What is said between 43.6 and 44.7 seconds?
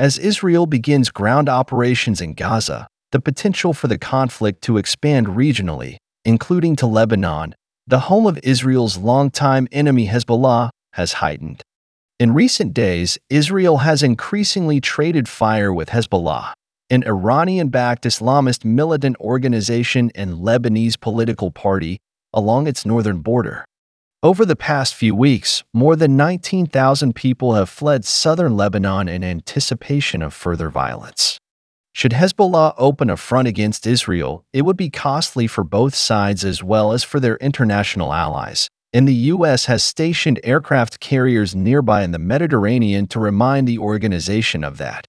the organization